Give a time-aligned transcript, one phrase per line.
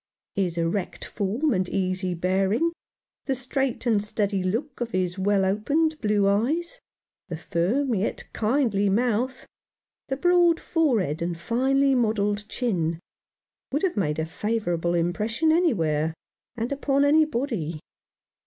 [0.33, 2.71] His erect form and easy bearing,
[3.27, 5.21] the straight and steady look of his 176 Mr.
[5.21, 5.27] Faunce's Record.
[5.27, 6.81] well opened blue eyes,
[7.27, 7.37] the
[7.85, 9.45] firm yet kindly mouth,
[10.07, 12.99] the broad forehead and finely modelled chin
[13.71, 16.15] would have made a favourable impression anywhere
[16.57, 17.79] and upon anybody.